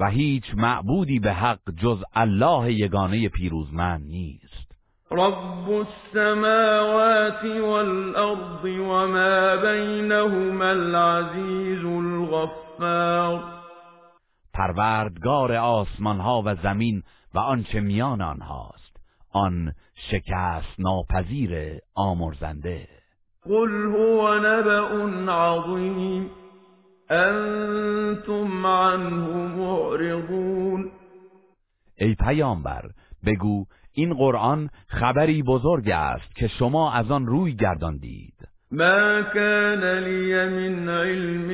و 0.00 0.10
هیچ 0.10 0.44
معبودی 0.54 1.18
به 1.18 1.32
حق 1.32 1.60
جز 1.76 2.02
الله 2.14 2.72
یگانه 2.72 3.28
پیروزمند 3.28 4.06
نیست. 4.06 4.68
رب 5.10 5.70
السماوات 5.70 7.44
والأرض 7.44 8.64
وما 8.64 9.56
بينهما 9.56 10.64
العزيز 10.64 11.84
الغفار. 11.84 13.44
پروردگار 14.54 15.52
آسمان 15.52 16.20
ها 16.20 16.42
و 16.44 16.54
زمین 16.54 17.02
و 17.34 17.38
آنچه 17.38 17.80
میان 17.80 18.22
آنهاست. 18.22 18.96
آن 19.32 19.72
شکست 20.10 20.74
ناپذیر 20.80 21.78
آمرزنده. 21.94 22.97
قل 23.48 23.86
هو 23.86 24.38
نبأ 24.38 25.32
عظیم 25.32 26.30
انتم 27.10 28.66
عنه 28.66 29.56
معرضون 29.56 30.90
ای 32.00 32.14
پیامبر 32.14 32.82
بگو 33.26 33.64
این 33.92 34.14
قرآن 34.14 34.70
خبری 34.88 35.42
بزرگ 35.42 35.90
است 35.90 36.36
که 36.36 36.48
شما 36.48 36.92
از 36.92 37.10
آن 37.10 37.26
روی 37.26 37.54
گرداندید. 37.54 38.34
ما 38.72 39.22
كان 39.22 39.84
لي 39.98 40.34
من 40.48 40.88
علم 40.88 41.48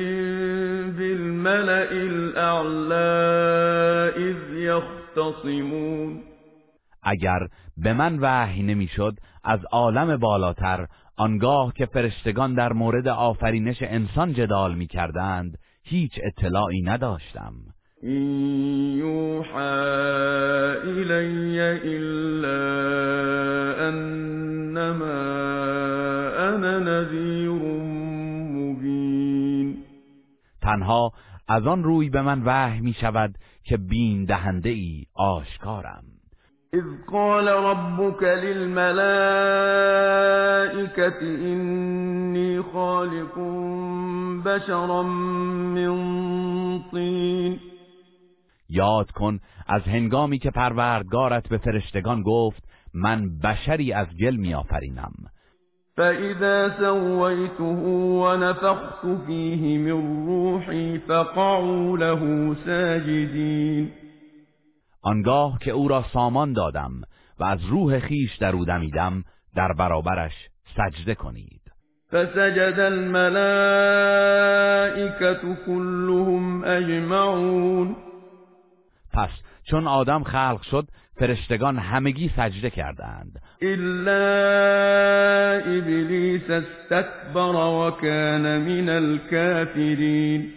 بالملأ 0.97 1.91
الأعلى 1.91 3.05
اذ 4.17 4.53
يختصمون 4.53 6.34
اگر 7.05 7.39
به 7.77 7.93
من 7.93 8.19
وحی 8.21 8.63
نمی‌شد 8.63 9.17
از 9.43 9.65
عالم 9.71 10.17
بالاتر 10.17 10.87
آنگاه 11.17 11.73
که 11.73 11.85
فرشتگان 11.85 12.53
در 12.53 12.73
مورد 12.73 13.07
آفرینش 13.07 13.77
انسان 13.81 14.33
جدال 14.33 14.75
می‌کردند 14.75 15.57
هیچ 15.83 16.19
اطلاعی 16.23 16.81
نداشتم. 16.81 17.53
این 18.01 18.97
یوحى 18.97 19.95
إلی 20.85 21.59
الا 21.59 22.65
انما 23.87 25.05
انا 26.37 26.79
نذیر 26.79 27.49
مبین. 28.51 29.77
تنها 30.61 31.11
از 31.47 31.67
آن 31.67 31.83
روی 31.83 32.09
به 32.09 32.21
من 32.21 32.41
وحی 32.45 32.81
می 32.81 32.93
شود 32.93 33.35
که 33.63 33.77
بین 33.77 34.25
دهنده 34.25 34.69
ای 34.69 35.05
آشکارم. 35.15 36.03
اذ 36.75 36.83
قال 37.11 37.47
ربك 37.47 38.23
للملائكة 38.23 38.95
إني 41.21 42.61
خالق 42.61 43.39
بشرا 44.45 45.03
من 45.03 45.91
طین 46.91 47.59
یاد 48.69 49.11
کن 49.11 49.39
از 49.67 49.81
هنگامی 49.81 50.39
که 50.39 50.51
پروردگارت 50.51 51.49
به 51.49 51.57
فرشتگان 51.57 52.21
گفت 52.21 52.63
من 52.93 53.39
بشری 53.39 53.93
از 53.93 54.07
گل 54.21 54.35
میآفرینم. 54.35 55.13
فإذا 55.97 56.69
سويته 56.79 57.63
ونفخت 58.23 59.05
فيه 59.27 59.77
من 59.77 60.25
روحي 60.27 60.97
فقعوا 60.97 61.97
له 61.97 62.55
ساجدين. 62.65 64.04
آنگاه 65.05 65.59
که 65.59 65.71
او 65.71 65.87
را 65.87 66.05
سامان 66.13 66.53
دادم 66.53 66.91
و 67.39 67.43
از 67.43 67.65
روح 67.65 67.99
خیش 67.99 68.35
در 68.37 68.55
او 68.55 68.65
دمیدم 68.65 69.23
در 69.55 69.73
برابرش 69.73 70.33
سجده 70.77 71.15
کنید. 71.15 71.61
فسجد 72.11 72.79
الملائكة 72.79 73.25
كلهم 75.65 76.63
اجمعون. 76.63 77.95
پس 79.13 79.29
چون 79.63 79.87
آدم 79.87 80.23
خلق 80.23 80.61
شد 80.61 80.87
فرشتگان 81.19 81.77
همگی 81.77 82.31
سجده 82.37 82.69
کردند. 82.69 83.41
الا 83.61 84.15
ابلیس 85.77 86.49
استكبر 86.49 87.55
وكان 87.55 88.61
من 88.61 88.89
الكافرین 88.89 90.53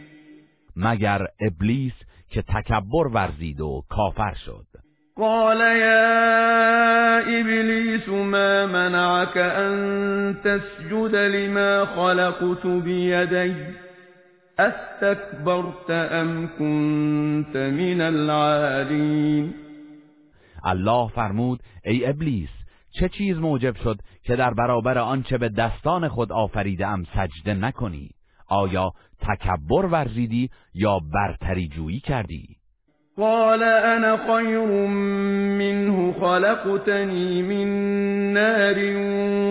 مگر 0.76 1.26
ابلیس 1.40 1.92
که 2.30 2.42
تکبر 2.42 3.06
ورزید 3.06 3.60
و 3.60 3.82
کافر 3.88 4.34
شد. 4.46 4.66
قال 5.16 5.60
يا 5.60 7.18
ابلیس 7.18 8.08
ما 8.08 8.66
منعك 8.66 9.36
ان 9.36 10.34
تسجد 10.44 11.14
لما 11.14 11.84
خلقت 11.84 12.66
بيدي؟ 12.66 13.54
استكبرت 14.58 15.90
ام 15.90 16.46
كنت 16.58 17.56
من 17.56 18.00
العالین 18.00 19.54
الله 20.64 21.08
فرمود 21.08 21.60
ای 21.84 22.06
ابلیس 22.06 22.48
چه 22.90 23.08
چیز 23.08 23.38
موجب 23.38 23.76
شد 23.76 23.98
که 24.22 24.36
در 24.36 24.54
برابر 24.54 24.98
آنچه 24.98 25.38
به 25.38 25.48
دستان 25.48 26.08
خود 26.08 26.32
آفریدم 26.32 27.04
سجده 27.14 27.54
نکنی؟ 27.54 28.10
آیا 28.48 28.90
تکبر 29.20 29.86
ورزیدی 29.86 30.50
یا 30.74 30.98
برتری 31.14 31.68
جویی 31.68 32.00
کردی؟ 32.00 32.58
قال 33.16 33.62
انا 33.62 34.16
خیر 34.16 34.58
منه 35.58 36.12
خلقتنی 36.12 37.42
من 37.42 38.32
نار 38.32 38.78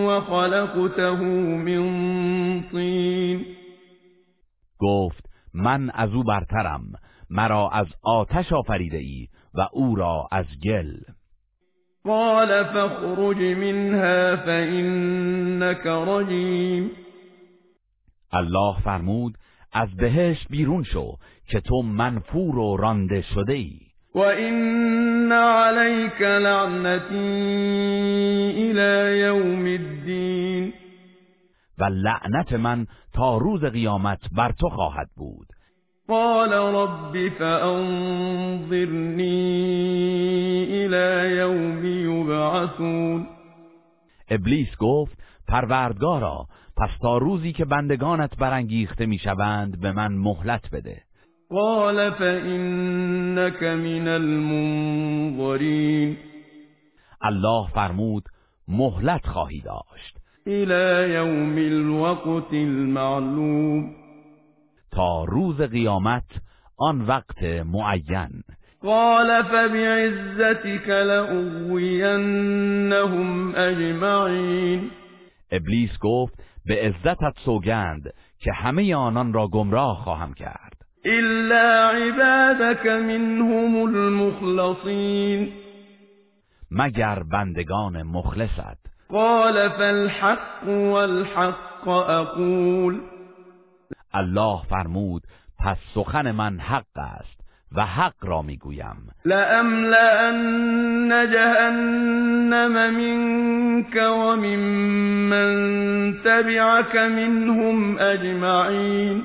وخلقته 0.08 1.16
من 1.56 2.64
طین. 2.72 3.46
گفت 4.80 5.26
من 5.54 5.90
از 5.90 6.14
او 6.14 6.24
برترم 6.24 6.82
مرا 7.30 7.70
از 7.70 7.88
آتش 8.04 8.54
آفریده 8.54 8.98
ای 8.98 9.28
و 9.54 9.68
او 9.74 9.96
را 9.96 10.28
از 10.32 10.46
گل. 10.64 10.94
قال 12.06 12.64
فاخرج 12.64 13.38
منها 13.38 14.36
فإنك 14.36 15.86
رجیم. 15.86 17.07
الله 18.32 18.82
فرمود 18.84 19.34
از 19.74 19.96
بهشت 19.96 20.48
بیرون 20.50 20.84
شو 20.84 21.18
که 21.48 21.60
تو 21.60 21.82
منفور 21.82 22.58
و 22.58 22.78
رانده 22.78 23.22
شده 23.22 23.54
ای 23.54 23.80
و 24.16 24.20
این 24.20 25.32
علیک 25.32 26.22
لعنتی 26.22 27.16
الى 28.58 29.18
یوم 29.20 29.66
الدین. 29.66 30.74
و 31.78 31.84
لعنت 31.84 32.54
من 32.54 32.88
تا 33.14 33.38
روز 33.38 33.64
قیامت 33.64 34.20
بر 34.32 34.52
تو 34.52 34.70
خواهد 34.70 35.08
بود. 35.16 35.48
قال 36.08 36.54
رب 36.54 37.30
فانظرنی 37.30 37.78
الى 40.70 41.36
یوم 41.36 41.86
یبعثون. 41.86 43.28
ابلیس 44.30 44.78
گفت 44.80 45.18
پروردگارا 45.48 46.48
پس 46.78 46.90
تا 47.02 47.18
روزی 47.18 47.54
که 47.54 47.66
بندگانت 47.66 48.38
برانگیخته 48.38 49.06
می‌شوند 49.06 49.82
به 49.82 49.92
من 49.92 50.14
مهلت 50.14 50.70
بده. 50.72 51.02
قال 51.50 52.12
فإنك 52.12 53.64
من 53.64 54.08
المنظرین. 54.08 56.18
الله 57.22 57.68
فرمود 57.74 58.24
مهلت 58.68 59.26
خواهی 59.26 59.62
داشت. 59.62 60.18
الى 60.48 61.14
یوم 61.14 61.58
الوقت 61.58 62.54
المعلوم. 62.54 63.96
تا 64.92 65.24
روز 65.24 65.62
قیامت 65.62 66.26
آن 66.78 67.02
وقت 67.02 67.44
معین. 67.44 68.44
قال 68.84 69.44
فبعزتك 69.44 70.90
لأغوینهم 70.90 72.48
اجمعین 73.56 74.92
ابلیس 75.52 75.90
گفت 76.02 76.47
به 76.68 76.82
عزتت 76.82 77.34
سوگند 77.46 78.14
که 78.40 78.54
همه 78.54 78.96
آنان 78.96 79.34
را 79.34 79.48
گمراه 79.48 79.98
خواهم 80.04 80.34
کرد. 80.34 80.74
الا 81.06 81.90
عبادك 81.90 82.86
منهم 82.86 83.76
المخلصین 83.76 85.54
مگر 86.72 87.24
بندگان 87.24 88.04
مخلصت. 88.04 88.78
قال 89.10 89.70
فالحق 89.70 90.68
والحق 90.68 91.88
اقول 91.88 93.02
الله 94.14 94.62
فرمود 94.70 95.22
پس 95.60 95.78
سخن 95.96 96.32
من 96.32 96.60
حق 96.60 96.98
است. 96.98 97.37
و 97.76 97.86
حق 97.86 98.16
را 98.22 98.42
می‌گویم. 98.42 99.12
لأملأن 99.26 101.10
جهنم 101.32 102.94
منك 102.94 103.96
ومن 103.96 104.60
من 105.30 106.14
تبعك 106.24 106.96
منهم 106.96 107.98
اجمعین 108.00 109.24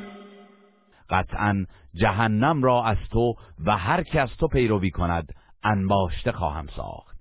قطعا 1.11 1.67
جهنم 1.95 2.63
را 2.63 2.85
از 2.85 2.97
تو 3.13 3.35
و 3.67 3.77
هر 3.77 4.03
که 4.03 4.21
از 4.21 4.37
تو 4.41 4.49
پیروی 4.49 4.91
کند 4.91 5.33
انباشته 5.65 6.33
خواهم 6.33 6.67
ساخت. 6.77 7.13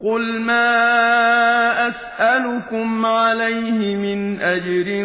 قل 0.00 0.38
ما 0.38 0.82
اسألكم 1.88 3.06
عليه 3.06 3.96
من 3.96 4.42
اجر 4.42 5.04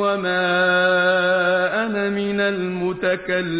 وما 0.00 0.46
انا 1.84 2.10
من 2.10 2.40
المتكلفین 2.40 3.56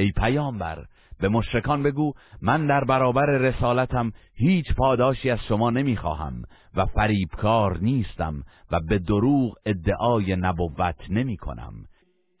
ای 0.00 0.12
پیامبر 0.12 0.84
به 1.20 1.28
مشرکان 1.28 1.82
بگو 1.82 2.12
من 2.42 2.66
در 2.66 2.84
برابر 2.84 3.26
رسالتم 3.26 4.12
هیچ 4.34 4.74
پاداشی 4.74 5.30
از 5.30 5.38
شما 5.48 5.70
نمی‌خواهم 5.70 6.42
و 6.76 6.86
فریبکار 6.86 7.78
نیستم 7.78 8.42
و 8.70 8.80
به 8.80 8.98
دروغ 8.98 9.54
ادعای 9.66 10.36
نبوت 10.36 11.10
نمی 11.10 11.36
کنم 11.36 11.72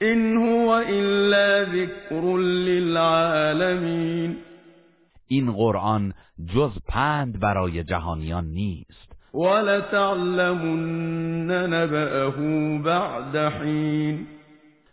این 0.00 0.36
هو 0.36 0.68
الا 0.68 1.64
ذکر 1.64 2.36
للعالمین. 2.38 4.36
این 5.28 5.52
قرآن 5.52 6.14
جز 6.54 6.70
پند 6.88 7.40
برای 7.40 7.84
جهانیان 7.84 8.44
نیست. 8.44 9.12
ولتعلمن 9.34 10.92
نبأه 11.50 12.32
بعد 12.78 13.36
حین. 13.36 14.26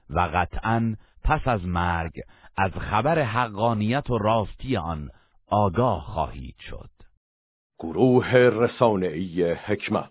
و 0.09 0.19
قطعا 0.19 0.95
پس 1.23 1.47
از 1.47 1.65
مرگ 1.65 2.11
از 2.57 2.71
خبر 2.71 3.19
حقانیت 3.21 4.09
و 4.09 4.17
راستی 4.17 4.77
آن 4.77 5.09
آگاه 5.47 6.03
خواهید 6.03 6.55
شد. 6.59 6.89
گروه 7.79 8.33
رسانه‌ای 8.33 9.51
حکمت. 9.51 10.05